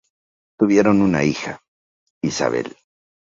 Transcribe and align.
Tuvieron 0.57 1.03
una 1.03 1.23
hija, 1.23 1.61
Isabel. 2.23 2.75